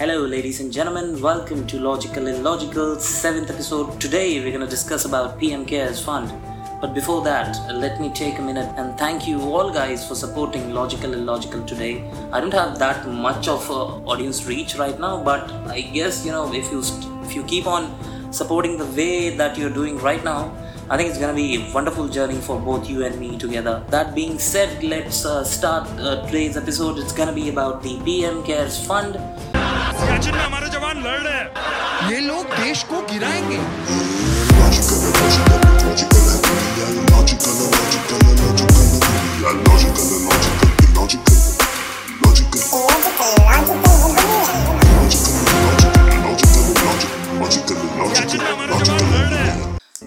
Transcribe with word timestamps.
Hello, 0.00 0.24
ladies 0.24 0.60
and 0.60 0.72
gentlemen. 0.72 1.20
Welcome 1.20 1.66
to 1.66 1.78
Logical 1.78 2.26
Illogical, 2.26 2.98
seventh 2.98 3.50
episode. 3.50 4.00
Today, 4.00 4.40
we're 4.40 4.50
going 4.50 4.64
to 4.64 4.66
discuss 4.66 5.04
about 5.04 5.38
PM 5.38 5.66
Cares 5.66 6.02
Fund. 6.02 6.32
But 6.80 6.94
before 6.94 7.20
that, 7.24 7.54
let 7.70 8.00
me 8.00 8.08
take 8.08 8.38
a 8.38 8.40
minute 8.40 8.72
and 8.78 8.98
thank 8.98 9.28
you 9.28 9.38
all 9.42 9.70
guys 9.70 10.08
for 10.08 10.14
supporting 10.14 10.72
Logical 10.72 11.12
Illogical 11.12 11.66
today. 11.66 12.10
I 12.32 12.40
don't 12.40 12.54
have 12.54 12.78
that 12.78 13.06
much 13.08 13.46
of 13.46 13.68
a 13.68 13.74
audience 14.12 14.46
reach 14.46 14.76
right 14.76 14.98
now, 14.98 15.22
but 15.22 15.52
I 15.66 15.82
guess 15.82 16.24
you 16.24 16.32
know 16.32 16.50
if 16.54 16.72
you 16.72 16.82
st- 16.82 17.26
if 17.26 17.34
you 17.34 17.42
keep 17.42 17.66
on 17.66 17.92
supporting 18.32 18.78
the 18.78 18.86
way 18.86 19.36
that 19.36 19.58
you're 19.58 19.76
doing 19.80 19.98
right 19.98 20.24
now, 20.24 20.50
I 20.88 20.96
think 20.96 21.10
it's 21.10 21.18
gonna 21.18 21.34
be 21.34 21.56
a 21.56 21.74
wonderful 21.74 22.08
journey 22.08 22.40
for 22.40 22.58
both 22.58 22.88
you 22.88 23.04
and 23.04 23.20
me 23.20 23.36
together. 23.36 23.84
That 23.90 24.14
being 24.14 24.38
said, 24.38 24.82
let's 24.82 25.26
uh, 25.26 25.44
start 25.44 25.86
uh, 26.00 26.24
today's 26.24 26.56
episode. 26.56 26.98
It's 26.98 27.12
gonna 27.12 27.34
be 27.34 27.50
about 27.50 27.82
the 27.82 28.00
PM 28.00 28.42
Cares 28.44 28.82
Fund. 28.86 29.20
Siachen 30.00 30.34
में 30.34 30.42
हमारे 30.42 30.68
जवान 30.70 31.02
लड़ 31.04 31.18
रहे 31.20 31.38
हैं 31.38 32.10
ये 32.10 32.20
लोग 32.26 32.54
देश 32.56 32.82
को 32.92 33.00
गिराएँगे 33.12 33.58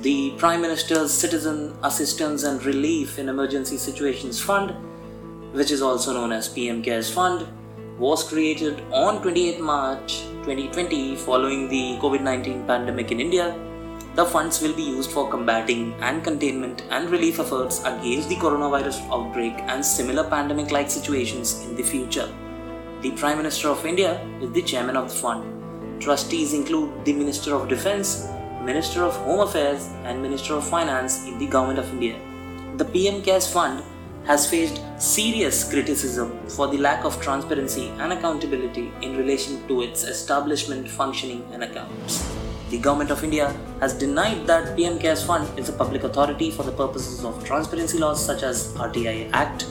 The 0.02 0.34
Prime 0.38 0.62
Minister's 0.62 1.12
Citizen 1.12 1.74
Assistance 1.84 2.44
and 2.44 2.64
Relief 2.66 3.20
in 3.20 3.30
Emergency 3.30 3.78
Situations 3.78 4.42
Fund, 4.42 4.74
which 5.54 5.72
is 5.72 5.82
also 5.82 6.14
known 6.14 6.32
as 6.32 6.50
PM 6.50 6.82
CARES 6.84 7.10
Fund, 7.10 7.48
was 8.04 8.22
created 8.30 8.80
on 8.92 9.22
28 9.22 9.62
March 9.62 10.14
2020 10.46 11.16
following 11.26 11.70
the 11.74 11.98
COVID 12.02 12.22
19 12.22 12.66
pandemic 12.68 13.14
in 13.14 13.22
India. 13.26 13.46
The 14.16 14.26
funds 14.26 14.62
will 14.62 14.74
be 14.80 14.84
used 14.84 15.12
for 15.12 15.24
combating 15.30 15.94
and 16.08 16.22
containment 16.22 16.84
and 16.90 17.10
relief 17.10 17.40
efforts 17.40 17.80
against 17.92 18.28
the 18.28 18.36
coronavirus 18.36 19.00
outbreak 19.10 19.54
and 19.74 19.86
similar 19.86 20.26
pandemic 20.34 20.70
like 20.72 20.92
situations 20.92 21.54
in 21.66 21.78
the 21.78 21.88
future. 21.94 22.28
The 23.04 23.12
Prime 23.12 23.38
Minister 23.38 23.70
of 23.70 23.86
India 23.86 24.12
is 24.42 24.52
the 24.52 24.68
chairman 24.74 24.98
of 24.98 25.08
the 25.10 25.16
fund. 25.16 26.02
Trustees 26.02 26.54
include 26.54 27.06
the 27.06 27.14
Minister 27.14 27.56
of 27.56 27.70
Defense, 27.70 28.28
Minister 28.74 29.04
of 29.04 29.16
Home 29.28 29.48
Affairs, 29.48 29.90
and 30.04 30.22
Minister 30.22 30.56
of 30.56 30.68
Finance 30.68 31.26
in 31.26 31.40
the 31.40 31.48
Government 31.48 31.80
of 31.80 31.90
India. 31.94 32.20
The 32.76 32.86
PM 32.86 33.22
Cares 33.22 33.50
Fund 33.56 33.82
has 34.26 34.50
faced 34.50 34.82
serious 34.98 35.70
criticism 35.70 36.32
for 36.48 36.68
the 36.68 36.78
lack 36.78 37.04
of 37.04 37.22
transparency 37.22 37.90
and 38.00 38.14
accountability 38.14 38.92
in 39.02 39.18
relation 39.18 39.68
to 39.68 39.82
its 39.82 40.04
establishment, 40.04 40.90
functioning, 40.90 41.46
and 41.52 41.64
accounts. 41.64 42.26
The 42.70 42.80
Government 42.80 43.12
of 43.12 43.24
India 43.24 43.56
has 43.82 43.94
denied 43.94 44.48
that 44.48 44.76
PM 44.76 44.98
Cares 44.98 45.24
Fund 45.24 45.48
is 45.60 45.70
a 45.70 45.74
public 45.74 46.04
authority 46.04 46.50
for 46.50 46.64
the 46.64 46.72
purposes 46.72 47.24
of 47.24 47.44
transparency 47.44 48.00
laws 48.00 48.26
such 48.26 48.44
as 48.44 48.74
RTI 48.74 49.30
Act 49.34 49.68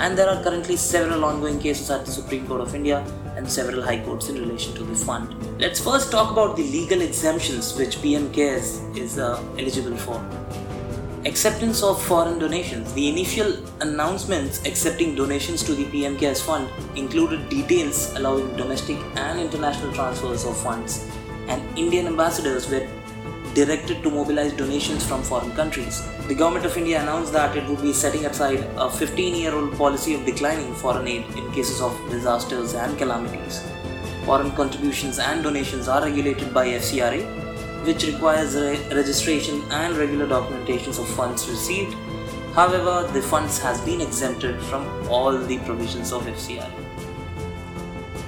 and 0.00 0.16
there 0.18 0.28
are 0.28 0.42
currently 0.42 0.76
several 0.76 1.24
ongoing 1.24 1.58
cases 1.58 1.90
at 1.90 2.04
the 2.04 2.10
Supreme 2.10 2.46
Court 2.46 2.60
of 2.60 2.74
India 2.74 3.04
and 3.36 3.50
several 3.50 3.82
high 3.82 4.00
courts 4.04 4.28
in 4.28 4.36
relation 4.36 4.74
to 4.74 4.84
the 4.84 4.94
fund. 4.94 5.34
Let's 5.60 5.80
first 5.80 6.10
talk 6.10 6.32
about 6.32 6.56
the 6.56 6.64
legal 6.64 7.00
exemptions 7.00 7.76
which 7.78 8.00
PM 8.02 8.32
Cares 8.32 8.80
is 8.96 9.18
uh, 9.18 9.42
eligible 9.58 9.96
for. 9.96 10.18
Acceptance 11.24 11.84
of 11.84 12.02
foreign 12.02 12.40
donations. 12.40 12.92
The 12.94 13.08
initial 13.08 13.52
announcements 13.80 14.58
accepting 14.66 15.14
donations 15.14 15.62
to 15.62 15.72
the 15.72 15.84
PM 15.84 16.18
Cares 16.18 16.42
Fund 16.42 16.68
included 16.96 17.48
details 17.48 18.12
allowing 18.16 18.56
domestic 18.56 18.96
and 19.14 19.38
international 19.38 19.92
transfers 19.92 20.44
of 20.44 20.56
funds, 20.56 21.08
and 21.46 21.62
Indian 21.78 22.08
ambassadors 22.08 22.68
were 22.68 22.88
directed 23.54 24.02
to 24.02 24.10
mobilize 24.10 24.52
donations 24.52 25.06
from 25.06 25.22
foreign 25.22 25.52
countries. 25.52 26.02
The 26.26 26.34
Government 26.34 26.66
of 26.66 26.76
India 26.76 27.00
announced 27.00 27.32
that 27.34 27.56
it 27.56 27.68
would 27.68 27.82
be 27.82 27.92
setting 27.92 28.26
aside 28.26 28.66
a 28.76 28.90
15 28.90 29.36
year 29.36 29.54
old 29.54 29.78
policy 29.78 30.14
of 30.14 30.26
declining 30.26 30.74
foreign 30.74 31.06
aid 31.06 31.24
in 31.36 31.52
cases 31.52 31.80
of 31.80 31.96
disasters 32.10 32.74
and 32.74 32.98
calamities. 32.98 33.62
Foreign 34.24 34.50
contributions 34.56 35.20
and 35.20 35.44
donations 35.44 35.86
are 35.86 36.02
regulated 36.02 36.52
by 36.52 36.66
FCRA, 36.66 37.41
which 37.84 38.04
requires 38.06 38.54
re- 38.54 38.80
registration 38.94 39.62
and 39.70 39.96
regular 39.96 40.26
documentations 40.26 40.98
of 40.98 41.08
funds 41.08 41.48
received. 41.48 41.94
However, 42.54 43.08
the 43.12 43.22
funds 43.22 43.58
has 43.58 43.80
been 43.80 44.00
exempted 44.00 44.60
from 44.62 44.86
all 45.08 45.36
the 45.36 45.58
provisions 45.60 46.12
of 46.12 46.22
FCRA. 46.24 46.70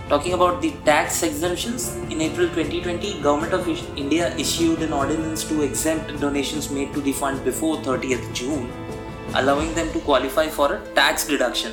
Talking 0.09 0.35
about 0.35 0.61
the 0.61 0.73
tax 0.85 1.23
exemptions, 1.23 1.97
in 2.11 2.21
April 2.21 2.49
2020, 2.49 3.21
Government 3.23 3.55
of 3.55 3.69
India 3.97 4.37
issued 4.37 4.83
an 4.83 4.93
ordinance 4.93 5.45
to 5.45 5.63
exempt 5.63 6.21
donations 6.21 6.71
made 6.71 6.93
to 6.93 7.01
the 7.01 7.13
fund 7.13 7.43
before 7.45 7.79
30th 7.79 8.33
June, 8.35 8.71
allowing 9.35 9.75
them 9.75 9.91
to 9.93 10.01
qualify 10.01 10.49
for 10.49 10.75
a 10.75 10.95
tax 10.95 11.27
deduction 11.27 11.73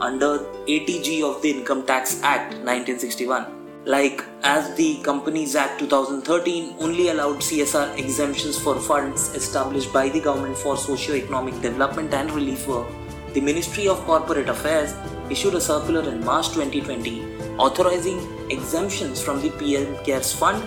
under 0.00 0.38
80G 0.66 1.22
of 1.22 1.42
the 1.42 1.50
Income 1.50 1.86
Tax 1.86 2.22
Act 2.22 2.54
1961. 2.64 3.55
Like 3.86 4.24
as 4.42 4.74
the 4.74 5.00
Companies 5.02 5.54
Act 5.54 5.78
2013 5.78 6.74
only 6.80 7.10
allowed 7.10 7.36
CSR 7.36 7.96
exemptions 7.96 8.58
for 8.58 8.80
funds 8.80 9.32
established 9.36 9.92
by 9.92 10.08
the 10.08 10.18
government 10.18 10.58
for 10.58 10.76
socio-economic 10.76 11.60
development 11.62 12.12
and 12.12 12.28
relief 12.32 12.66
work, 12.66 12.88
the 13.32 13.40
Ministry 13.40 13.86
of 13.86 14.04
Corporate 14.04 14.48
Affairs 14.48 14.92
issued 15.30 15.54
a 15.54 15.60
circular 15.60 16.02
in 16.10 16.24
March 16.24 16.48
2020 16.48 17.22
authorizing 17.58 18.18
exemptions 18.50 19.22
from 19.22 19.40
the 19.40 19.50
PM 19.50 19.96
Cares 20.02 20.32
Fund, 20.32 20.64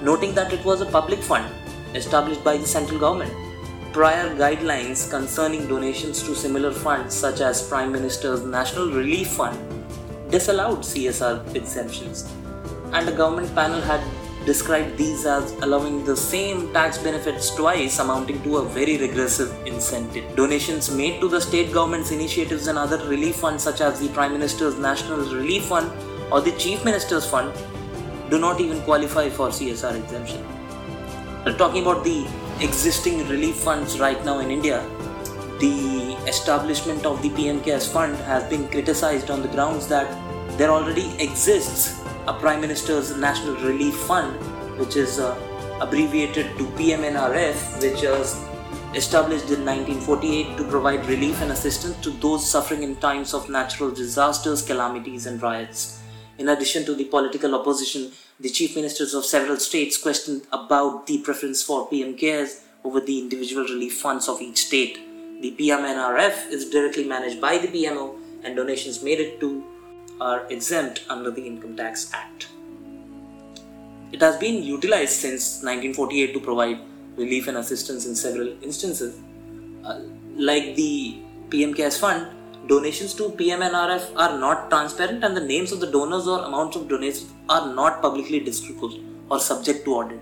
noting 0.00 0.34
that 0.34 0.54
it 0.54 0.64
was 0.64 0.80
a 0.80 0.86
public 0.86 1.18
fund 1.18 1.54
established 1.94 2.42
by 2.42 2.56
the 2.56 2.66
central 2.66 2.98
government. 2.98 3.34
Prior 3.92 4.34
guidelines 4.36 5.10
concerning 5.10 5.68
donations 5.68 6.22
to 6.22 6.34
similar 6.34 6.72
funds, 6.72 7.14
such 7.14 7.42
as 7.42 7.68
Prime 7.68 7.92
Minister's 7.92 8.42
National 8.42 8.90
Relief 8.90 9.28
Fund, 9.28 9.58
disallowed 10.30 10.78
CSR 10.78 11.54
exemptions, 11.54 12.32
and 12.92 13.08
a 13.08 13.12
government 13.12 13.54
panel 13.54 13.80
had 13.80 14.02
described 14.44 14.96
these 14.98 15.24
as 15.24 15.52
allowing 15.62 16.04
the 16.04 16.16
same 16.16 16.72
tax 16.72 16.98
benefits 16.98 17.54
twice, 17.54 17.98
amounting 17.98 18.42
to 18.42 18.58
a 18.58 18.64
very 18.68 18.98
regressive 18.98 19.50
incentive. 19.66 20.36
Donations 20.36 20.90
made 20.90 21.20
to 21.20 21.28
the 21.28 21.40
state 21.40 21.72
government's 21.72 22.10
initiatives 22.10 22.66
and 22.66 22.78
other 22.78 22.98
relief 23.08 23.36
funds, 23.36 23.62
such 23.62 23.80
as 23.80 24.00
the 24.00 24.08
Prime 24.08 24.32
Minister's 24.32 24.78
National 24.78 25.18
Relief 25.18 25.64
Fund 25.64 25.90
or 26.30 26.40
the 26.40 26.52
Chief 26.52 26.84
Minister's 26.84 27.26
Fund, 27.26 27.54
do 28.30 28.38
not 28.38 28.60
even 28.60 28.80
qualify 28.82 29.28
for 29.28 29.48
CSR 29.48 29.96
exemption. 29.96 30.44
Talking 31.58 31.82
about 31.82 32.04
the 32.04 32.26
existing 32.60 33.26
relief 33.28 33.56
funds 33.56 33.98
right 33.98 34.22
now 34.24 34.38
in 34.38 34.50
India. 34.50 34.86
The 35.60 36.16
establishment 36.26 37.06
of 37.06 37.22
the 37.22 37.30
PM 37.30 37.60
Cares 37.60 37.86
Fund 37.90 38.16
has 38.16 38.44
been 38.50 38.68
criticized 38.68 39.30
on 39.30 39.42
the 39.42 39.48
grounds 39.48 39.86
that 39.88 40.08
there 40.58 40.70
already 40.70 41.14
exists 41.18 42.03
a 42.26 42.32
Prime 42.32 42.60
Minister's 42.60 43.14
National 43.16 43.54
Relief 43.56 43.94
Fund, 43.94 44.34
which 44.78 44.96
is 44.96 45.18
uh, 45.18 45.36
abbreviated 45.82 46.56
to 46.56 46.64
PMNRF, 46.78 47.82
which 47.82 48.02
was 48.02 48.42
established 48.94 49.50
in 49.50 49.64
1948 49.66 50.56
to 50.56 50.64
provide 50.64 51.04
relief 51.06 51.42
and 51.42 51.52
assistance 51.52 51.96
to 51.98 52.10
those 52.10 52.48
suffering 52.48 52.82
in 52.82 52.96
times 52.96 53.34
of 53.34 53.50
natural 53.50 53.90
disasters, 53.90 54.62
calamities, 54.62 55.26
and 55.26 55.42
riots. 55.42 56.00
In 56.38 56.48
addition 56.48 56.86
to 56.86 56.94
the 56.94 57.04
political 57.04 57.54
opposition, 57.54 58.10
the 58.40 58.48
chief 58.48 58.74
ministers 58.74 59.12
of 59.12 59.26
several 59.26 59.58
states 59.58 59.98
questioned 59.98 60.46
about 60.50 61.06
the 61.06 61.18
preference 61.18 61.62
for 61.62 61.88
PM 61.88 62.16
Cares 62.16 62.62
over 62.84 63.00
the 63.00 63.18
individual 63.18 63.64
relief 63.64 64.00
funds 64.00 64.28
of 64.28 64.40
each 64.40 64.66
state. 64.66 64.98
The 65.42 65.54
PMNRF 65.58 66.48
is 66.50 66.70
directly 66.70 67.04
managed 67.04 67.40
by 67.40 67.58
the 67.58 67.68
PMO, 67.68 68.16
and 68.42 68.56
donations 68.56 69.02
made 69.02 69.20
it 69.20 69.40
to 69.40 69.62
are 70.20 70.46
exempt 70.50 71.04
under 71.08 71.30
the 71.30 71.46
Income 71.46 71.76
Tax 71.76 72.10
Act. 72.12 72.48
It 74.12 74.20
has 74.20 74.36
been 74.36 74.62
utilized 74.62 75.12
since 75.12 75.62
1948 75.62 76.34
to 76.34 76.40
provide 76.40 76.78
relief 77.16 77.48
and 77.48 77.56
assistance 77.56 78.06
in 78.06 78.14
several 78.14 78.48
instances. 78.62 79.18
Uh, 79.84 80.00
like 80.36 80.76
the 80.76 81.18
PM 81.50 81.74
Cares 81.74 81.98
Fund, 81.98 82.28
donations 82.66 83.14
to 83.14 83.30
PMNRF 83.30 84.12
are 84.16 84.38
not 84.38 84.70
transparent 84.70 85.24
and 85.24 85.36
the 85.36 85.40
names 85.40 85.72
of 85.72 85.80
the 85.80 85.90
donors 85.90 86.26
or 86.26 86.44
amounts 86.44 86.76
of 86.76 86.88
donations 86.88 87.32
are 87.48 87.74
not 87.74 88.00
publicly 88.00 88.40
disclosed 88.40 89.00
or 89.30 89.40
subject 89.40 89.84
to 89.84 89.94
audit. 89.94 90.20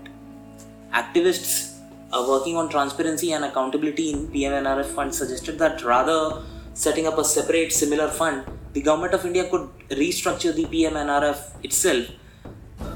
Activists 0.93 1.79
uh, 2.11 2.25
working 2.27 2.55
on 2.55 2.69
transparency 2.69 3.31
and 3.31 3.45
accountability 3.45 4.11
in 4.11 4.27
PMNRF 4.27 4.85
fund 4.85 5.13
suggested 5.13 5.57
that 5.59 5.83
rather 5.83 6.43
setting 6.73 7.07
up 7.07 7.17
a 7.17 7.23
separate 7.23 7.71
similar 7.71 8.07
fund, 8.07 8.43
the 8.73 8.81
government 8.81 9.13
of 9.13 9.25
India 9.25 9.47
could 9.49 9.69
restructure 9.89 10.53
the 10.53 10.65
PMNRF 10.65 11.63
itself, 11.63 12.07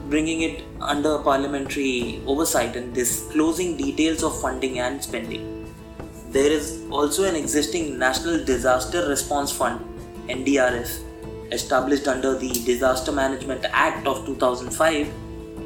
bringing 0.10 0.42
it 0.42 0.64
under 0.82 1.20
parliamentary 1.20 2.22
oversight 2.26 2.76
and 2.76 2.94
disclosing 2.94 3.78
details 3.78 4.24
of 4.24 4.40
funding 4.42 4.80
and 4.80 5.04
spending. 5.04 5.44
There 6.32 6.52
is 6.52 6.84
also 6.90 7.24
an 7.26 7.36
existing 7.36 8.00
National 8.00 8.44
Disaster 8.44 9.08
Response 9.08 9.52
Fund, 9.52 9.80
NDRF, 10.28 11.04
established 11.52 12.08
under 12.08 12.38
the 12.38 12.50
Disaster 12.50 13.12
Management 13.12 13.66
Act 13.72 14.08
of 14.08 14.26
2005, 14.26 15.08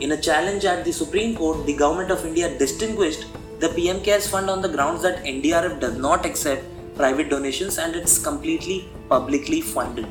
in 0.01 0.11
a 0.11 0.21
challenge 0.21 0.65
at 0.65 0.83
the 0.83 0.91
Supreme 0.91 1.35
Court, 1.35 1.65
the 1.65 1.73
Government 1.73 2.11
of 2.11 2.25
India 2.25 2.57
distinguished 2.57 3.25
the 3.59 3.69
PM 3.69 4.01
CARES 4.01 4.27
Fund 4.27 4.49
on 4.49 4.61
the 4.61 4.69
grounds 4.69 5.03
that 5.03 5.23
NDRF 5.23 5.79
does 5.79 5.97
not 5.97 6.25
accept 6.25 6.63
private 6.95 7.29
donations 7.29 7.77
and 7.77 7.95
it's 7.95 8.17
completely 8.17 8.89
publicly 9.09 9.61
funded. 9.61 10.07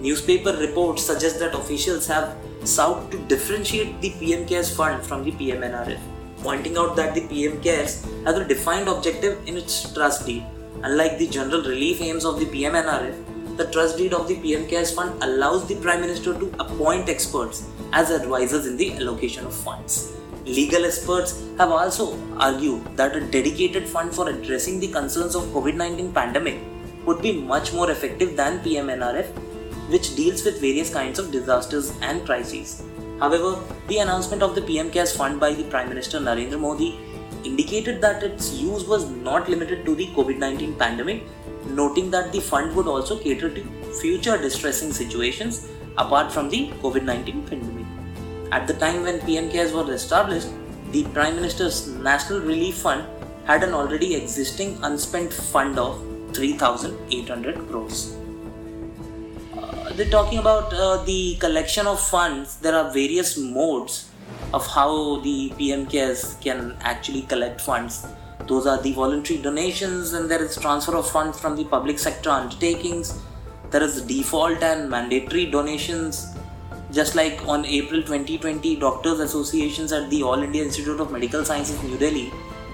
Newspaper 0.00 0.52
reports 0.56 1.02
suggest 1.04 1.38
that 1.40 1.54
officials 1.54 2.06
have 2.06 2.36
sought 2.64 3.10
to 3.10 3.18
differentiate 3.28 4.00
the 4.00 4.10
PM 4.18 4.46
CARES 4.46 4.74
Fund 4.76 5.02
from 5.04 5.24
the 5.24 5.32
PMNRF, 5.32 6.00
pointing 6.42 6.76
out 6.76 6.96
that 6.96 7.14
the 7.14 7.26
PM 7.28 7.60
CARES 7.60 8.04
has 8.24 8.36
a 8.36 8.44
defined 8.44 8.88
objective 8.88 9.46
in 9.46 9.56
its 9.56 9.92
trust 9.92 10.26
deed. 10.26 10.44
Unlike 10.82 11.18
the 11.18 11.28
general 11.28 11.62
relief 11.62 12.02
aims 12.02 12.24
of 12.24 12.38
the 12.38 12.46
PMNRF, 12.46 13.56
the 13.56 13.70
trust 13.70 13.96
deed 13.96 14.12
of 14.12 14.28
the 14.28 14.36
PM 14.40 14.66
CARES 14.66 14.92
Fund 14.92 15.22
allows 15.22 15.66
the 15.66 15.76
Prime 15.76 16.00
Minister 16.00 16.34
to 16.34 16.52
appoint 16.58 17.08
experts 17.08 17.66
as 17.92 18.10
advisors 18.10 18.66
in 18.66 18.76
the 18.76 18.92
allocation 18.94 19.46
of 19.46 19.54
funds. 19.54 20.15
Legal 20.46 20.84
experts 20.84 21.42
have 21.58 21.72
also 21.72 22.16
argued 22.38 22.84
that 22.96 23.16
a 23.16 23.20
dedicated 23.20 23.88
fund 23.88 24.14
for 24.14 24.28
addressing 24.28 24.78
the 24.78 24.86
concerns 24.86 25.34
of 25.34 25.42
COVID-19 25.46 26.14
pandemic 26.14 26.60
would 27.04 27.20
be 27.20 27.32
much 27.32 27.72
more 27.72 27.90
effective 27.90 28.36
than 28.36 28.60
PMNRF, 28.60 29.26
which 29.90 30.14
deals 30.14 30.44
with 30.44 30.60
various 30.60 30.92
kinds 30.92 31.18
of 31.18 31.32
disasters 31.32 31.92
and 32.00 32.24
crises. 32.24 32.84
However, 33.18 33.60
the 33.88 33.98
announcement 33.98 34.40
of 34.40 34.54
the 34.54 34.62
PM 34.62 34.88
CARES 34.88 35.16
fund 35.16 35.40
by 35.40 35.52
the 35.52 35.64
Prime 35.64 35.88
Minister 35.88 36.20
Narendra 36.20 36.60
Modi 36.60 36.96
indicated 37.42 38.00
that 38.02 38.22
its 38.22 38.52
use 38.52 38.84
was 38.84 39.10
not 39.10 39.48
limited 39.48 39.84
to 39.84 39.96
the 39.96 40.06
COVID 40.14 40.38
19 40.38 40.76
pandemic, 40.76 41.24
noting 41.66 42.08
that 42.12 42.30
the 42.30 42.40
fund 42.40 42.76
would 42.76 42.86
also 42.86 43.18
cater 43.18 43.52
to 43.52 43.64
future 44.00 44.38
distressing 44.38 44.92
situations 44.92 45.68
apart 45.98 46.30
from 46.30 46.48
the 46.50 46.68
COVID 46.82 47.02
19 47.02 47.48
pandemic. 47.48 47.75
At 48.52 48.68
the 48.68 48.74
time 48.74 49.02
when 49.02 49.20
PM 49.22 49.50
CARES 49.50 49.72
was 49.72 49.88
established, 49.88 50.48
the 50.92 51.02
Prime 51.06 51.34
Minister's 51.34 51.88
National 51.88 52.40
Relief 52.40 52.76
Fund 52.76 53.04
had 53.44 53.64
an 53.64 53.74
already 53.74 54.14
existing 54.14 54.78
unspent 54.82 55.32
fund 55.32 55.80
of 55.80 56.00
3,800 56.32 57.68
crores. 57.68 58.16
Uh, 59.56 59.92
they're 59.94 60.10
talking 60.10 60.38
about 60.38 60.72
uh, 60.72 61.02
the 61.04 61.36
collection 61.40 61.88
of 61.88 62.00
funds. 62.00 62.56
There 62.58 62.74
are 62.76 62.92
various 62.92 63.36
modes 63.36 64.10
of 64.54 64.64
how 64.64 65.20
the 65.20 65.52
PM 65.58 65.86
CARES 65.86 66.36
can 66.40 66.76
actually 66.82 67.22
collect 67.22 67.60
funds. 67.60 68.06
Those 68.46 68.66
are 68.68 68.80
the 68.80 68.92
voluntary 68.92 69.42
donations, 69.42 70.12
and 70.12 70.30
there 70.30 70.42
is 70.42 70.56
transfer 70.56 70.94
of 70.94 71.10
funds 71.10 71.40
from 71.40 71.56
the 71.56 71.64
public 71.64 71.98
sector 71.98 72.30
undertakings. 72.30 73.20
There 73.70 73.82
is 73.82 74.02
default 74.02 74.62
and 74.62 74.88
mandatory 74.88 75.46
donations 75.46 76.35
just 76.96 77.14
like 77.14 77.46
on 77.46 77.66
April 77.66 78.00
2020, 78.02 78.76
doctors' 78.76 79.20
associations 79.20 79.92
at 79.92 80.08
the 80.08 80.22
All 80.22 80.42
India 80.42 80.64
Institute 80.64 80.98
of 80.98 81.12
Medical 81.12 81.44
Sciences, 81.44 81.82
New 81.82 81.98
Delhi, 81.98 82.32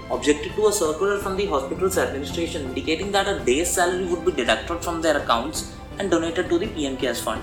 objected 0.09 0.55
to 0.55 0.67
a 0.67 0.71
circular 0.71 1.19
from 1.19 1.35
the 1.35 1.45
hospital's 1.45 1.97
administration 1.97 2.63
indicating 2.69 3.11
that 3.11 3.27
a 3.27 3.39
day's 3.43 3.69
salary 3.69 4.05
would 4.05 4.23
be 4.25 4.31
deducted 4.31 4.81
from 4.81 5.01
their 5.01 5.17
accounts 5.17 5.73
and 5.99 6.09
donated 6.09 6.47
to 6.47 6.57
the 6.57 6.67
PM 6.67 6.95
CARES 6.95 7.21
fund. 7.21 7.41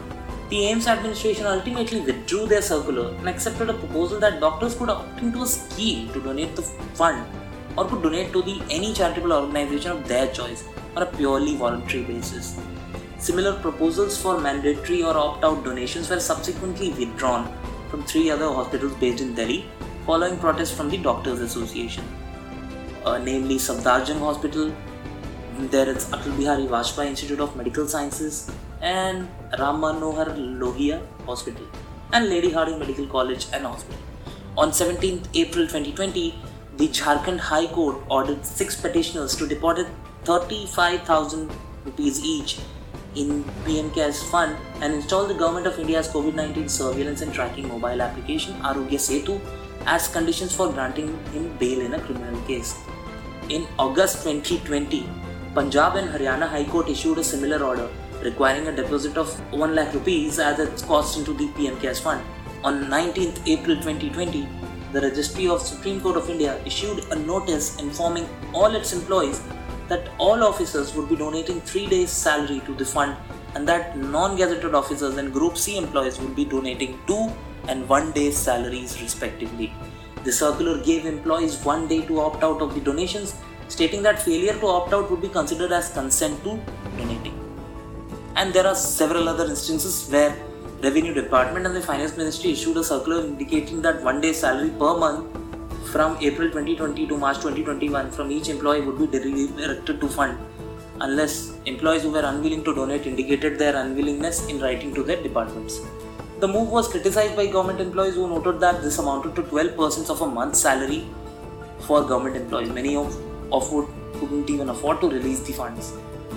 The 0.49 0.57
AIIMS 0.57 0.87
administration 0.87 1.45
ultimately 1.45 2.01
withdrew 2.01 2.47
their 2.47 2.63
circular 2.63 3.15
and 3.15 3.29
accepted 3.29 3.69
a 3.69 3.75
proposal 3.75 4.19
that 4.21 4.41
doctors 4.41 4.75
could 4.75 4.89
opt 4.89 5.21
into 5.21 5.43
a 5.43 5.47
scheme 5.47 6.11
to 6.15 6.21
donate 6.21 6.57
the 6.57 6.63
fund 7.03 7.27
or 7.77 7.85
could 7.87 8.03
donate 8.03 8.33
to 8.33 8.43
the 8.43 8.61
any 8.71 8.95
charitable 8.95 9.35
organization 9.35 9.93
of 9.93 10.09
their 10.09 10.33
choice 10.33 10.65
on 10.97 11.03
a 11.03 11.07
purely 11.07 11.57
voluntary 11.57 12.05
basis. 12.05 12.59
Similar 13.21 13.61
proposals 13.61 14.17
for 14.17 14.41
mandatory 14.41 15.03
or 15.03 15.15
opt 15.15 15.45
out 15.45 15.63
donations 15.63 16.09
were 16.09 16.21
subsequently 16.21 16.89
withdrawn 16.89 17.53
from 17.91 18.03
three 18.05 18.31
other 18.31 18.47
hospitals 18.47 18.95
based 18.95 19.21
in 19.21 19.35
Delhi 19.35 19.67
following 20.07 20.39
protests 20.39 20.71
from 20.71 20.89
the 20.89 20.97
Doctors 20.97 21.41
Association, 21.41 22.03
uh, 23.05 23.19
namely 23.19 23.57
Safdarjung 23.57 24.21
Hospital, 24.21 24.73
there 25.75 25.87
is 25.91 26.07
Atal 26.07 26.35
Bihari 26.39 26.67
Vajpayee 26.67 27.09
Institute 27.09 27.41
of 27.41 27.55
Medical 27.57 27.87
Sciences, 27.87 28.51
and 28.81 29.29
Ram 29.59 29.83
Manohar 29.83 30.35
Lohia 30.59 31.03
Hospital, 31.27 31.67
and 32.15 32.31
Lady 32.31 32.51
Hardinge 32.51 32.79
Medical 32.79 33.07
College 33.07 33.49
and 33.53 33.67
Hospital. 33.67 34.01
On 34.57 34.71
17th 34.71 35.29
April 35.35 35.67
2020, 35.67 36.35
the 36.79 36.89
Jharkhand 36.89 37.39
High 37.39 37.67
Court 37.67 38.03
ordered 38.09 38.47
six 38.47 38.81
petitioners 38.81 39.37
to 39.37 39.47
deposit 39.47 39.89
35,000 40.25 41.51
rupees 41.85 42.25
each 42.25 42.59
in 43.15 43.45
PM 43.65 43.91
CARES 43.91 44.23
fund 44.23 44.57
and 44.81 44.95
install 44.95 45.27
the 45.27 45.35
Government 45.35 45.67
of 45.67 45.79
India's 45.79 46.09
COVID-19 46.09 46.71
surveillance 46.71 47.23
and 47.23 47.33
tracking 47.33 47.69
mobile 47.69 48.03
application 48.03 48.55
Aarogya 48.63 49.01
Setu 49.07 49.41
as 49.87 50.09
conditions 50.09 50.55
for 50.55 50.73
granting 50.73 51.09
him 51.33 51.57
bail 51.59 51.81
in 51.81 51.95
a 51.95 52.01
criminal 52.01 52.41
case. 52.43 52.79
In 53.49 53.67
August 53.79 54.25
2020, 54.25 55.09
Punjab 55.55 55.97
and 55.97 56.09
Haryana 56.09 56.49
High 56.49 56.65
Court 56.65 56.89
issued 56.89 57.19
a 57.19 57.25
similar 57.25 57.65
order 57.65 57.89
requiring 58.23 58.69
a 58.69 58.77
deposit 58.77 59.17
of 59.17 59.29
1 59.53 59.75
lakh 59.75 59.93
rupees 59.95 60.39
as 60.39 60.59
its 60.59 60.83
cost 60.83 61.19
into 61.19 61.33
the 61.33 61.49
PM 61.57 61.81
CARES 61.81 62.01
fund. 62.01 62.23
On 62.63 62.85
19th 62.85 63.49
April 63.49 63.77
2020, 63.77 64.47
the 64.93 65.01
Registry 65.01 65.49
of 65.49 65.63
Supreme 65.63 66.01
Court 66.01 66.17
of 66.17 66.29
India 66.29 66.61
issued 66.67 67.05
a 67.11 67.17
notice 67.17 67.79
informing 67.79 68.29
all 68.53 68.75
its 68.75 68.93
employees 68.93 69.41
that 69.91 70.09
all 70.19 70.43
officers 70.49 70.95
would 70.95 71.09
be 71.13 71.17
donating 71.17 71.61
3 71.61 71.87
days' 71.93 72.11
salary 72.11 72.61
to 72.67 72.75
the 72.81 72.89
fund 72.95 73.17
and 73.55 73.69
that 73.69 73.97
non 73.99 74.37
gazetted 74.41 74.75
officers 74.81 75.17
and 75.23 75.33
Group 75.33 75.57
C 75.63 75.77
employees 75.77 76.19
would 76.21 76.35
be 76.35 76.45
donating 76.45 76.99
2 77.07 77.33
and 77.69 77.89
1 77.89 78.13
day's 78.13 78.37
salaries 78.49 79.01
respectively. 79.03 79.73
The 80.25 80.33
circular 80.33 80.83
gave 80.85 81.07
employees 81.07 81.57
one 81.65 81.89
day 81.89 82.03
to 82.07 82.21
opt 82.21 82.45
out 82.45 82.63
of 82.63 82.75
the 82.75 82.81
donations, 82.81 83.35
stating 83.69 84.03
that 84.03 84.23
failure 84.23 84.55
to 84.61 84.67
opt 84.67 84.93
out 84.93 85.11
would 85.11 85.23
be 85.23 85.29
considered 85.29 85.73
as 85.73 85.93
consent 85.93 86.43
to 86.45 86.59
donating. 86.97 87.37
And 88.37 88.53
there 88.53 88.67
are 88.67 88.75
several 88.75 89.29
other 89.29 89.47
instances 89.47 90.09
where 90.11 90.37
Revenue 90.83 91.15
Department 91.15 91.67
and 91.67 91.77
the 91.77 91.83
Finance 91.83 92.17
Ministry 92.17 92.53
issued 92.53 92.77
a 92.77 92.85
circular 92.85 93.25
indicating 93.25 93.83
that 93.83 94.03
one 94.03 94.21
day's 94.21 94.41
salary 94.41 94.71
per 94.71 94.97
month 94.97 95.40
from 95.93 96.17
April 96.21 96.49
2020 96.49 97.07
to 97.09 97.17
March 97.17 97.39
2021 97.39 98.11
from 98.17 98.31
each 98.31 98.49
employee 98.49 98.83
would 98.83 98.99
be 98.99 99.07
directed 99.07 100.01
to 100.01 100.09
fund 100.09 100.39
unless 101.01 101.53
employees 101.67 102.03
who 102.03 102.11
were 102.17 102.27
unwilling 102.33 102.63
to 102.63 102.75
donate 102.75 103.07
indicated 103.07 103.59
their 103.59 103.75
unwillingness 103.77 104.47
in 104.49 104.61
writing 104.61 104.95
to 104.95 105.03
their 105.03 105.21
departments. 105.23 105.81
The 106.41 106.49
move 106.49 106.71
was 106.71 106.89
criticized 106.89 107.37
by 107.37 107.47
government 107.47 107.81
employees 107.81 108.15
who 108.15 108.29
noted 108.29 108.61
that 108.61 108.83
this 108.83 108.99
amounted 108.99 109.35
to 109.37 109.43
12% 109.43 110.11
of 110.11 110.21
a 110.21 110.27
month's 110.27 110.61
salary 110.61 111.07
for 111.81 112.03
government 112.03 112.37
employees, 112.37 112.71
many 112.71 112.97
of, 112.97 113.17
of 113.53 113.69
who 113.69 113.89
couldn't 114.15 114.49
even 114.49 114.69
afford 114.69 115.01
to 115.01 115.09
release 115.09 115.41
the 115.41 115.53
funds. 115.53 115.93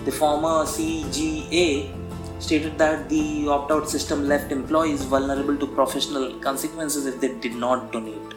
The 0.06 0.12
former 0.12 0.66
CGA 0.66 1.92
stated 2.40 2.78
that 2.78 3.08
the 3.10 3.48
opt 3.48 3.72
out 3.72 3.90
system 3.90 4.28
left 4.28 4.52
employees 4.52 5.04
vulnerable 5.04 5.58
to 5.58 5.68
professional 5.68 6.34
consequences 6.40 7.06
if 7.06 7.22
they 7.22 7.34
did 7.40 7.56
not 7.56 7.92
donate. 7.92 8.34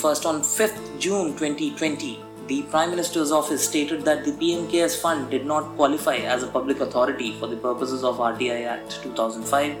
First, 0.00 0.24
on 0.24 0.40
5th 0.40 0.98
June 0.98 1.34
2020, 1.36 2.24
the 2.46 2.62
Prime 2.70 2.88
Minister's 2.88 3.30
office 3.30 3.68
stated 3.68 4.02
that 4.06 4.24
the 4.24 4.32
PM 4.32 4.66
CARES 4.66 4.98
fund 4.98 5.30
did 5.30 5.44
not 5.44 5.76
qualify 5.76 6.16
as 6.16 6.42
a 6.42 6.46
public 6.46 6.80
authority 6.80 7.32
for 7.38 7.46
the 7.46 7.58
purposes 7.58 8.02
of 8.02 8.16
RTI 8.16 8.64
Act 8.66 9.02
2005 9.02 9.76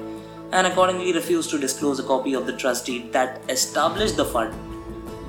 and 0.52 0.66
accordingly 0.66 1.14
refused 1.14 1.48
to 1.52 1.58
disclose 1.58 2.00
a 2.00 2.02
copy 2.02 2.34
of 2.34 2.44
the 2.44 2.54
trust 2.54 2.84
deed 2.84 3.10
that 3.14 3.40
established 3.48 4.18
the 4.18 4.26
fund. 4.26 4.54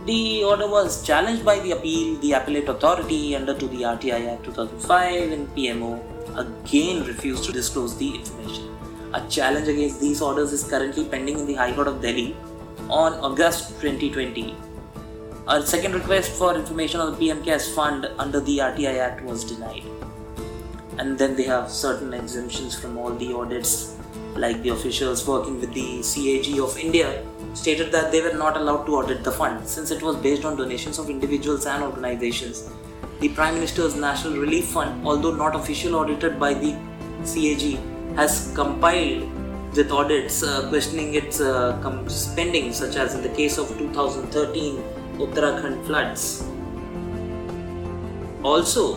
The 0.07 0.43
order 0.43 0.67
was 0.69 1.05
challenged 1.07 1.45
by 1.45 1.59
the 1.59 1.71
appeal, 1.71 2.19
the 2.19 2.33
appellate 2.33 2.67
authority 2.67 3.33
under 3.33 3.57
to 3.57 3.67
the 3.69 3.83
RTI 3.83 4.33
Act 4.33 4.43
2005 4.43 5.31
and 5.31 5.47
PMO 5.55 6.01
again 6.37 7.05
refused 7.05 7.45
to 7.45 7.53
disclose 7.53 7.95
the 7.97 8.13
information. 8.13 8.75
A 9.13 9.25
challenge 9.29 9.69
against 9.69 10.01
these 10.01 10.21
orders 10.21 10.51
is 10.51 10.65
currently 10.65 11.05
pending 11.05 11.39
in 11.39 11.47
the 11.47 11.53
High 11.53 11.73
Court 11.73 11.87
of 11.87 12.01
Delhi 12.01 12.35
on 12.89 13.13
August 13.13 13.69
2020 13.79 14.53
a 15.53 15.61
second 15.67 15.93
request 15.93 16.31
for 16.31 16.55
information 16.55 17.01
on 17.01 17.11
the 17.11 17.17
PM 17.17 17.43
CARES 17.43 17.75
fund 17.75 18.05
under 18.17 18.39
the 18.39 18.59
RTI 18.59 18.99
Act 18.99 19.21
was 19.21 19.43
denied. 19.43 19.83
And 20.97 21.17
then 21.17 21.35
they 21.35 21.43
have 21.43 21.69
certain 21.69 22.13
exemptions 22.13 22.79
from 22.79 22.97
all 22.97 23.11
the 23.11 23.33
audits, 23.33 23.97
like 24.35 24.61
the 24.61 24.69
officials 24.69 25.27
working 25.27 25.59
with 25.59 25.73
the 25.73 26.01
CAG 26.03 26.57
of 26.57 26.77
India 26.77 27.25
stated 27.53 27.91
that 27.91 28.13
they 28.13 28.21
were 28.21 28.33
not 28.33 28.55
allowed 28.55 28.85
to 28.85 28.95
audit 28.95 29.25
the 29.25 29.31
fund 29.31 29.67
since 29.67 29.91
it 29.91 30.01
was 30.01 30.15
based 30.15 30.45
on 30.45 30.55
donations 30.55 30.97
of 30.99 31.09
individuals 31.09 31.65
and 31.65 31.83
organizations. 31.83 32.71
The 33.19 33.27
Prime 33.27 33.55
Minister's 33.55 33.93
National 33.97 34.37
Relief 34.37 34.67
Fund, 34.67 35.05
although 35.05 35.35
not 35.35 35.53
officially 35.53 35.93
audited 35.93 36.39
by 36.39 36.53
the 36.53 36.71
CAG, 37.25 37.77
has 38.15 38.53
compiled 38.55 39.29
with 39.75 39.91
audits 39.91 40.43
uh, 40.43 40.69
questioning 40.69 41.13
its 41.15 41.41
uh, 41.41 42.07
spending, 42.07 42.71
such 42.71 42.95
as 42.95 43.15
in 43.15 43.21
the 43.21 43.35
case 43.35 43.57
of 43.57 43.67
2013 43.77 45.00
Uttarakhand 45.25 45.85
floods. 45.85 46.43
Also, 48.43 48.95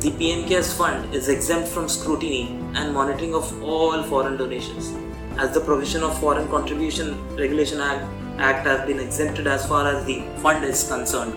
the 0.00 0.10
PM 0.18 0.48
CARES 0.48 0.72
fund 0.72 1.14
is 1.14 1.28
exempt 1.28 1.68
from 1.68 1.88
scrutiny 1.88 2.58
and 2.74 2.92
monitoring 2.92 3.34
of 3.34 3.62
all 3.62 4.02
foreign 4.02 4.36
donations. 4.36 4.92
As 5.38 5.52
the 5.52 5.60
provision 5.60 6.02
of 6.02 6.18
Foreign 6.20 6.48
Contribution 6.48 7.08
Regulation 7.36 7.80
Act, 7.80 8.04
Act 8.38 8.66
has 8.66 8.86
been 8.86 9.00
exempted 9.00 9.46
as 9.46 9.66
far 9.66 9.86
as 9.86 10.04
the 10.04 10.22
fund 10.38 10.64
is 10.64 10.86
concerned. 10.88 11.34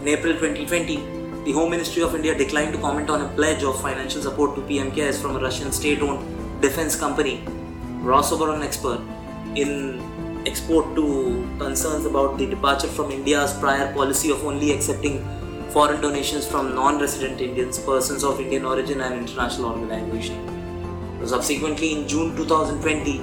In 0.00 0.08
April 0.08 0.34
2020, 0.34 0.96
the 1.44 1.52
Home 1.52 1.70
Ministry 1.70 2.02
of 2.02 2.14
India 2.14 2.36
declined 2.36 2.72
to 2.72 2.78
comment 2.78 3.10
on 3.10 3.22
a 3.22 3.28
pledge 3.28 3.62
of 3.62 3.80
financial 3.80 4.22
support 4.22 4.54
to 4.56 4.62
PM 4.62 4.90
CARES 4.92 5.20
from 5.20 5.36
a 5.36 5.40
Russian 5.40 5.72
state 5.72 6.02
owned 6.02 6.20
defense 6.60 6.96
company, 6.96 7.42
Rosoboronexport, 8.02 9.00
in 9.56 10.00
export 10.46 10.94
to 10.94 11.48
concerns 11.58 12.06
about 12.06 12.38
the 12.38 12.46
departure 12.46 12.88
from 12.88 13.10
India's 13.10 13.52
prior 13.58 13.92
policy 13.92 14.30
of 14.30 14.44
only 14.44 14.72
accepting 14.72 15.24
foreign 15.70 16.00
donations 16.00 16.46
from 16.46 16.74
non 16.74 16.98
resident 16.98 17.40
Indians, 17.40 17.78
persons 17.78 18.24
of 18.24 18.40
Indian 18.40 18.64
origin, 18.64 19.00
and 19.00 19.14
international 19.14 19.70
organizations. 19.70 21.30
Subsequently, 21.30 21.92
in 21.92 22.08
June 22.08 22.34
2020, 22.36 23.20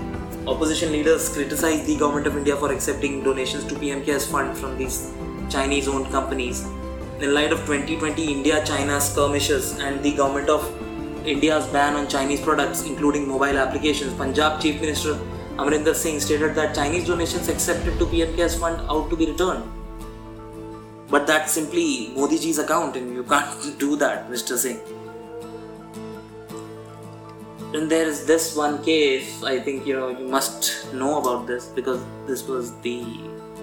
opposition 0.48 0.92
leaders 0.92 1.30
criticized 1.30 1.86
the 1.86 1.98
government 1.98 2.28
of 2.28 2.38
India 2.38 2.56
for 2.56 2.72
accepting 2.72 3.24
donations 3.24 3.66
to 3.66 3.78
PM 3.80 4.04
CARES 4.04 4.28
fund 4.32 4.58
from 4.58 4.78
these 4.78 5.14
Chinese 5.50 5.88
owned 5.88 6.10
companies. 6.12 6.66
In 7.20 7.34
light 7.34 7.52
of 7.52 7.60
2020 7.62 8.32
India 8.32 8.64
China 8.64 9.02
skirmishes 9.02 9.80
and 9.80 10.04
the 10.04 10.14
government 10.16 10.50
of 10.50 10.64
India's 11.26 11.66
ban 11.68 11.96
on 11.96 12.08
Chinese 12.08 12.40
products, 12.40 12.86
including 12.86 13.28
mobile 13.28 13.58
applications, 13.58 14.14
Punjab 14.14 14.62
Chief 14.62 14.80
Minister 14.80 15.20
Amarinder 15.58 15.96
Singh 15.96 16.20
stated 16.20 16.54
that 16.56 16.76
Chinese 16.76 17.08
donations 17.08 17.48
accepted 17.50 17.98
to 17.98 18.06
PM 18.06 18.36
CARES 18.36 18.60
fund 18.60 18.80
out 18.90 19.10
to 19.10 19.16
be 19.16 19.26
returned. 19.26 19.64
But 21.10 21.26
that's 21.26 21.52
simply 21.52 22.12
Modi 22.16 22.38
ji's 22.38 22.60
account, 22.60 22.96
and 22.96 23.14
you 23.14 23.24
can't 23.24 23.80
do 23.80 23.96
that, 23.96 24.30
Mr. 24.30 24.58
Singh. 24.58 24.80
Then 27.72 27.90
there 27.90 28.06
is 28.06 28.26
this 28.26 28.56
one 28.56 28.84
case. 28.84 29.44
I 29.44 29.60
think 29.60 29.86
you 29.86 29.94
know 29.94 30.10
you 30.10 30.28
must 30.28 30.94
know 30.94 31.20
about 31.20 31.48
this 31.48 31.66
because 31.66 32.02
this 32.28 32.48
was 32.48 32.80
the 32.82 33.04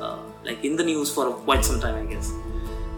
uh, 0.00 0.18
like 0.44 0.64
in 0.64 0.76
the 0.76 0.84
news 0.84 1.14
for 1.14 1.32
quite 1.32 1.64
some 1.64 1.80
time, 1.80 2.06
I 2.06 2.12
guess. 2.12 2.32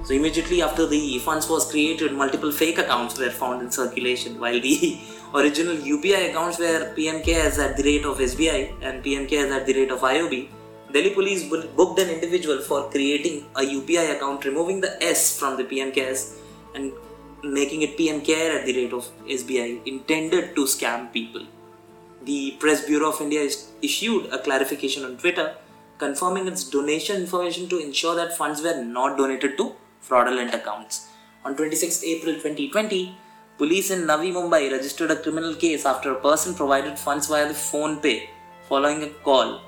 So 0.04 0.14
immediately 0.14 0.62
after 0.62 0.86
the 0.86 1.18
funds 1.18 1.48
was 1.48 1.70
created, 1.70 2.12
multiple 2.12 2.50
fake 2.50 2.78
accounts 2.78 3.18
were 3.18 3.30
found 3.30 3.62
in 3.62 3.70
circulation, 3.70 4.40
while 4.40 4.60
the 4.60 4.98
original 5.40 5.76
UPI 5.76 6.30
accounts 6.30 6.58
were 6.58 6.92
PM 6.94 7.22
CARES 7.22 7.58
at 7.58 7.76
the 7.76 7.82
rate 7.82 8.04
of 8.04 8.18
SBI 8.18 8.74
and 8.82 9.02
PM 9.02 9.26
CARES 9.26 9.50
at 9.52 9.66
the 9.66 9.74
rate 9.74 9.90
of 9.90 10.00
IOB. 10.00 10.48
Delhi 10.92 11.10
police 11.10 11.42
booked 11.48 11.98
an 11.98 12.08
individual 12.08 12.60
for 12.60 12.90
creating 12.90 13.46
a 13.56 13.60
UPI 13.60 14.16
account, 14.16 14.44
removing 14.44 14.80
the 14.80 15.02
S 15.02 15.38
from 15.38 15.56
the 15.56 15.64
PM 15.64 15.92
CARES 15.92 16.36
and 16.74 16.92
making 17.42 17.82
it 17.82 17.98
PMKR 17.98 18.60
at 18.60 18.66
the 18.66 18.74
rate 18.76 18.92
of 18.92 19.08
SBI, 19.26 19.86
intended 19.86 20.54
to 20.54 20.62
scam 20.62 21.12
people. 21.12 21.42
The 22.24 22.56
Press 22.58 22.86
Bureau 22.86 23.10
of 23.10 23.20
India 23.20 23.48
issued 23.82 24.26
a 24.32 24.38
clarification 24.38 25.04
on 25.04 25.16
Twitter 25.16 25.54
confirming 25.98 26.46
its 26.46 26.64
donation 26.64 27.16
information 27.16 27.68
to 27.68 27.78
ensure 27.78 28.14
that 28.14 28.36
funds 28.36 28.62
were 28.62 28.82
not 28.82 29.16
donated 29.16 29.56
to 29.58 29.74
fraudulent 30.00 30.54
accounts. 30.54 31.08
On 31.44 31.54
26 31.56 32.04
April 32.04 32.34
2020, 32.34 33.16
police 33.58 33.90
in 33.90 34.00
Navi 34.02 34.32
Mumbai 34.32 34.70
registered 34.70 35.10
a 35.10 35.16
criminal 35.16 35.54
case 35.54 35.86
after 35.86 36.12
a 36.12 36.20
person 36.20 36.54
provided 36.54 36.98
funds 36.98 37.28
via 37.28 37.48
the 37.48 37.54
PhonePe 37.54 38.28
following 38.68 39.02
a 39.02 39.08
call 39.28 39.60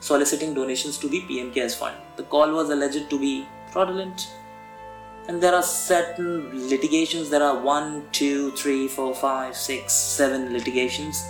soliciting 0.00 0.54
donations 0.54 0.98
to 0.98 1.08
the 1.08 1.20
PM 1.22 1.52
CARES 1.52 1.74
fund. 1.74 1.96
The 2.16 2.22
call 2.22 2.52
was 2.52 2.70
alleged 2.70 3.10
to 3.10 3.18
be 3.18 3.46
fraudulent. 3.72 4.28
And 5.28 5.42
there 5.42 5.54
are 5.54 5.62
certain 5.62 6.68
litigations. 6.68 7.30
There 7.30 7.42
are 7.42 7.58
one 7.58 8.04
two 8.12 8.52
three 8.52 8.86
four 8.86 9.14
five 9.14 9.56
six 9.56 9.92
seven 9.92 10.52
litigations. 10.52 11.24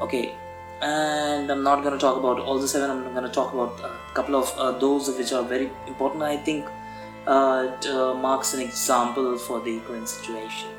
Okay. 0.00 0.34
And 0.80 1.50
i'm 1.50 1.64
not 1.64 1.82
going 1.82 1.92
to 1.92 1.98
talk 1.98 2.16
about 2.16 2.38
all 2.38 2.60
the 2.60 2.68
seven. 2.68 2.88
I'm 2.90 3.12
going 3.12 3.24
to 3.24 3.36
talk 3.40 3.52
about 3.52 3.80
a 3.80 4.14
couple 4.14 4.36
of 4.36 4.56
uh, 4.56 4.78
those 4.78 5.10
which 5.18 5.32
are 5.32 5.42
very 5.42 5.70
important 5.86 6.22
i 6.22 6.36
think 6.36 6.66
uh, 7.26 7.66
uh, 7.94 8.14
marks 8.14 8.54
an 8.54 8.60
example 8.60 9.36
for 9.46 9.60
the 9.60 9.80
current 9.80 10.08
situation 10.08 10.77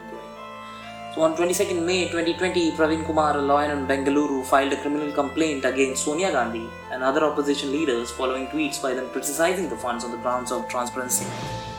so 1.13 1.23
on 1.23 1.35
22nd 1.35 1.83
May 1.83 2.07
2020, 2.07 2.71
Praveen 2.73 3.03
Kumar, 3.03 3.35
a 3.35 3.41
lawyer 3.41 3.71
in 3.73 3.87
Bengaluru, 3.87 4.45
filed 4.45 4.71
a 4.73 4.77
criminal 4.77 5.11
complaint 5.11 5.65
against 5.65 6.03
Sonia 6.03 6.31
Gandhi 6.31 6.69
and 6.91 7.01
other 7.01 7.23
opposition 7.23 7.71
leaders 7.71 8.11
following 8.11 8.45
tweets 8.47 8.79
by 8.79 8.93
them 8.93 9.09
criticizing 9.09 9.69
the 9.69 9.75
funds 9.75 10.03
on 10.03 10.11
the 10.11 10.17
grounds 10.17 10.51
of 10.51 10.67
transparency 10.69 11.25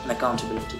and 0.03 0.11
accountability. 0.11 0.79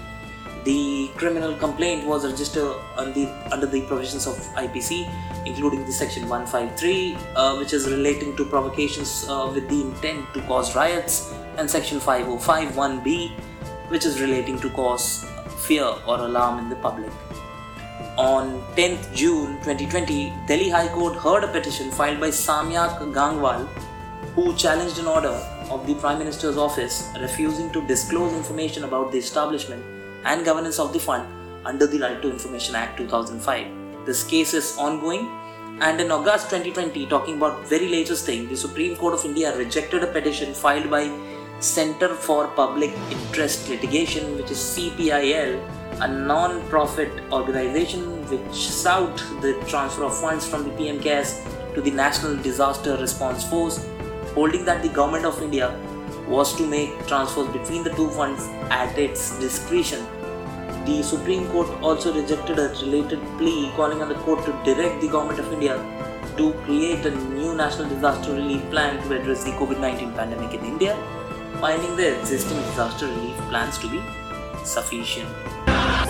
The 0.65 1.09
criminal 1.15 1.55
complaint 1.55 2.05
was 2.05 2.25
registered 2.25 2.75
the, 2.97 3.29
under 3.53 3.65
the 3.65 3.81
provisions 3.87 4.27
of 4.27 4.35
IPC, 4.55 5.09
including 5.45 5.85
the 5.85 5.91
section 5.93 6.27
153, 6.27 7.17
uh, 7.35 7.55
which 7.55 7.71
is 7.71 7.89
relating 7.89 8.35
to 8.35 8.45
provocations 8.45 9.25
uh, 9.29 9.49
with 9.53 9.69
the 9.69 9.81
intent 9.81 10.33
to 10.33 10.41
cause 10.41 10.75
riots, 10.75 11.33
and 11.57 11.71
section 11.71 12.01
5051B, 12.01 13.31
which 13.87 14.05
is 14.05 14.19
relating 14.19 14.59
to 14.59 14.69
cause 14.71 15.25
fear 15.65 15.85
or 16.05 16.19
alarm 16.19 16.59
in 16.59 16.69
the 16.69 16.75
public. 16.75 17.11
On 18.17 18.61
10th 18.75 19.13
June 19.13 19.57
2020, 19.63 20.33
Delhi 20.47 20.69
High 20.69 20.89
Court 20.89 21.15
heard 21.15 21.43
a 21.43 21.47
petition 21.47 21.91
filed 21.91 22.19
by 22.19 22.29
Samyak 22.29 22.99
Gangwal, 23.13 23.67
who 24.35 24.55
challenged 24.55 24.99
an 24.99 25.07
order 25.07 25.35
of 25.69 25.85
the 25.87 25.95
Prime 25.95 26.19
Minister's 26.19 26.57
office 26.57 27.09
refusing 27.19 27.71
to 27.71 27.85
disclose 27.87 28.33
information 28.33 28.83
about 28.83 29.11
the 29.11 29.17
establishment 29.17 29.83
and 30.25 30.45
governance 30.45 30.79
of 30.79 30.93
the 30.93 30.99
fund 30.99 31.27
under 31.65 31.87
the 31.87 31.99
Right 31.99 32.21
to 32.21 32.29
Information 32.29 32.75
Act 32.75 32.97
2005. 32.97 34.05
This 34.05 34.23
case 34.23 34.53
is 34.53 34.77
ongoing, 34.77 35.29
and 35.79 36.01
in 36.01 36.11
August 36.11 36.49
2020, 36.49 37.07
talking 37.07 37.37
about 37.37 37.65
very 37.67 37.87
latest 37.87 38.25
thing, 38.25 38.47
the 38.49 38.57
Supreme 38.57 38.95
Court 38.95 39.13
of 39.13 39.25
India 39.25 39.55
rejected 39.57 40.03
a 40.03 40.07
petition 40.07 40.53
filed 40.53 40.89
by 40.89 41.03
Center 41.61 42.15
for 42.15 42.47
Public 42.47 42.91
Interest 43.11 43.69
Litigation, 43.69 44.35
which 44.35 44.49
is 44.49 44.57
CPIL, 44.57 45.61
a 46.01 46.07
non-profit 46.07 47.11
organization 47.31 48.27
which 48.29 48.55
sought 48.55 49.17
the 49.41 49.53
transfer 49.67 50.05
of 50.05 50.19
funds 50.19 50.47
from 50.47 50.63
the 50.63 50.71
PM 50.71 50.99
CARES 50.99 51.39
to 51.75 51.81
the 51.81 51.91
National 51.91 52.35
Disaster 52.35 52.97
Response 52.97 53.47
Force, 53.47 53.87
holding 54.33 54.65
that 54.65 54.81
the 54.81 54.89
government 54.89 55.23
of 55.25 55.39
India 55.39 55.69
was 56.27 56.55
to 56.55 56.65
make 56.65 57.05
transfers 57.05 57.47
between 57.49 57.83
the 57.83 57.91
two 57.91 58.09
funds 58.09 58.47
at 58.71 58.97
its 58.97 59.37
discretion. 59.39 60.03
The 60.85 61.03
Supreme 61.03 61.47
Court 61.49 61.69
also 61.83 62.11
rejected 62.11 62.57
a 62.57 62.69
related 62.81 63.19
plea 63.37 63.71
calling 63.75 64.01
on 64.01 64.09
the 64.09 64.15
court 64.15 64.43
to 64.45 64.51
direct 64.63 64.99
the 64.99 65.09
government 65.09 65.39
of 65.39 65.53
India 65.53 65.77
to 66.37 66.53
create 66.63 67.05
a 67.05 67.11
new 67.11 67.53
national 67.53 67.87
disaster 67.89 68.33
relief 68.33 68.67
plan 68.71 68.97
to 69.03 69.19
address 69.19 69.43
the 69.43 69.51
COVID 69.51 69.79
19 69.79 70.13
pandemic 70.13 70.53
in 70.55 70.65
India, 70.65 70.97
finding 71.59 71.95
the 71.95 72.19
existing 72.19 72.57
disaster 72.57 73.07
relief 73.07 73.37
plans 73.49 73.77
to 73.79 73.87
be 73.87 73.99
sufficient. 74.63 75.29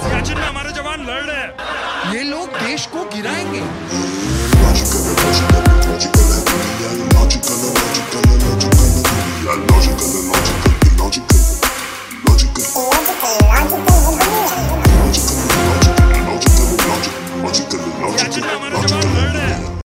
Siachen 0.03 0.38
में 0.38 0.45
हमारे 0.45 0.71
जवान 0.74 1.05
लड़ 1.07 1.24
रहे 1.29 2.15
ये 2.17 2.24
लोग 2.29 2.50
देश 2.60 2.86
को 2.93 3.03
गिराएँगे 3.15 3.62
सियाचिन 17.12 18.43
में 18.45 18.53
हमारे 18.53 18.88
जवान 18.88 19.15
लड़ 19.15 19.29
रहे 19.31 19.40